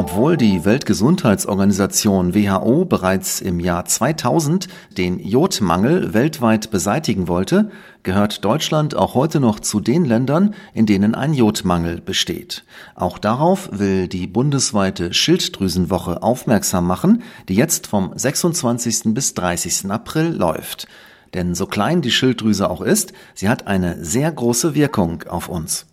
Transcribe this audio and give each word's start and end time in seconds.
Obwohl 0.00 0.36
die 0.36 0.64
Weltgesundheitsorganisation 0.64 2.32
WHO 2.32 2.84
bereits 2.84 3.40
im 3.40 3.58
Jahr 3.58 3.84
2000 3.84 4.68
den 4.96 5.18
Jodmangel 5.18 6.14
weltweit 6.14 6.70
beseitigen 6.70 7.26
wollte, 7.26 7.72
gehört 8.04 8.44
Deutschland 8.44 8.94
auch 8.94 9.16
heute 9.16 9.40
noch 9.40 9.58
zu 9.58 9.80
den 9.80 10.04
Ländern, 10.04 10.54
in 10.72 10.86
denen 10.86 11.16
ein 11.16 11.34
Jodmangel 11.34 12.00
besteht. 12.00 12.64
Auch 12.94 13.18
darauf 13.18 13.70
will 13.72 14.06
die 14.06 14.28
bundesweite 14.28 15.12
Schilddrüsenwoche 15.12 16.22
aufmerksam 16.22 16.86
machen, 16.86 17.24
die 17.48 17.56
jetzt 17.56 17.88
vom 17.88 18.12
26. 18.14 19.14
bis 19.14 19.34
30. 19.34 19.90
April 19.90 20.28
läuft. 20.28 20.86
Denn 21.34 21.56
so 21.56 21.66
klein 21.66 22.02
die 22.02 22.12
Schilddrüse 22.12 22.70
auch 22.70 22.82
ist, 22.82 23.12
sie 23.34 23.48
hat 23.48 23.66
eine 23.66 24.04
sehr 24.04 24.30
große 24.30 24.76
Wirkung 24.76 25.24
auf 25.24 25.48
uns. 25.48 25.86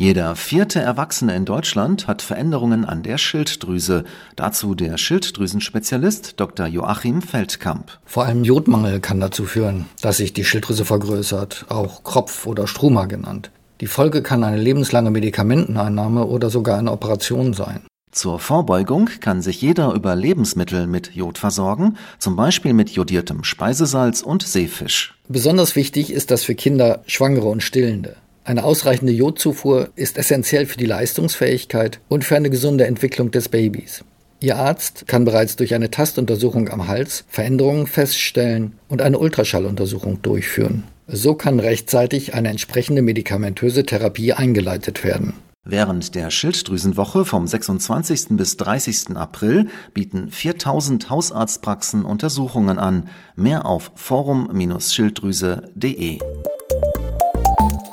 Jeder 0.00 0.36
vierte 0.36 0.78
Erwachsene 0.78 1.34
in 1.34 1.44
Deutschland 1.44 2.06
hat 2.06 2.22
Veränderungen 2.22 2.84
an 2.84 3.02
der 3.02 3.18
Schilddrüse. 3.18 4.04
Dazu 4.36 4.76
der 4.76 4.96
Schilddrüsenspezialist 4.96 6.38
Dr. 6.38 6.68
Joachim 6.68 7.20
Feldkamp. 7.20 7.98
Vor 8.04 8.24
allem 8.24 8.44
Jodmangel 8.44 9.00
kann 9.00 9.18
dazu 9.18 9.44
führen, 9.44 9.86
dass 10.00 10.18
sich 10.18 10.32
die 10.32 10.44
Schilddrüse 10.44 10.84
vergrößert, 10.84 11.66
auch 11.68 12.04
Kropf 12.04 12.46
oder 12.46 12.68
Struma 12.68 13.06
genannt. 13.06 13.50
Die 13.80 13.88
Folge 13.88 14.22
kann 14.22 14.44
eine 14.44 14.62
lebenslange 14.62 15.10
Medikamenteneinnahme 15.10 16.26
oder 16.26 16.48
sogar 16.48 16.78
eine 16.78 16.92
Operation 16.92 17.52
sein. 17.52 17.80
Zur 18.12 18.38
Vorbeugung 18.38 19.10
kann 19.18 19.42
sich 19.42 19.60
jeder 19.60 19.94
über 19.94 20.14
Lebensmittel 20.14 20.86
mit 20.86 21.16
Jod 21.16 21.38
versorgen, 21.38 21.96
zum 22.20 22.36
Beispiel 22.36 22.72
mit 22.72 22.90
jodiertem 22.90 23.42
Speisesalz 23.42 24.22
und 24.22 24.44
Seefisch. 24.44 25.18
Besonders 25.26 25.74
wichtig 25.74 26.12
ist 26.12 26.30
das 26.30 26.44
für 26.44 26.54
Kinder, 26.54 27.02
Schwangere 27.08 27.48
und 27.48 27.64
Stillende. 27.64 28.14
Eine 28.48 28.64
ausreichende 28.64 29.12
Jodzufuhr 29.12 29.90
ist 29.94 30.16
essentiell 30.16 30.64
für 30.64 30.78
die 30.78 30.86
Leistungsfähigkeit 30.86 32.00
und 32.08 32.24
für 32.24 32.34
eine 32.34 32.48
gesunde 32.48 32.86
Entwicklung 32.86 33.30
des 33.30 33.50
Babys. 33.50 34.04
Ihr 34.40 34.56
Arzt 34.56 35.06
kann 35.06 35.26
bereits 35.26 35.56
durch 35.56 35.74
eine 35.74 35.90
Tastuntersuchung 35.90 36.70
am 36.70 36.88
Hals 36.88 37.26
Veränderungen 37.28 37.86
feststellen 37.86 38.78
und 38.88 39.02
eine 39.02 39.18
Ultraschalluntersuchung 39.18 40.22
durchführen. 40.22 40.84
So 41.08 41.34
kann 41.34 41.60
rechtzeitig 41.60 42.32
eine 42.32 42.48
entsprechende 42.48 43.02
medikamentöse 43.02 43.84
Therapie 43.84 44.32
eingeleitet 44.32 45.04
werden. 45.04 45.34
Während 45.70 46.14
der 46.14 46.30
Schilddrüsenwoche 46.30 47.26
vom 47.26 47.46
26. 47.46 48.28
bis 48.30 48.56
30. 48.56 49.16
April 49.16 49.68
bieten 49.92 50.30
4000 50.30 51.10
Hausarztpraxen 51.10 52.06
Untersuchungen 52.06 52.78
an. 52.78 53.10
Mehr 53.36 53.66
auf 53.66 53.92
forum-schilddrüse.de. 53.94 56.20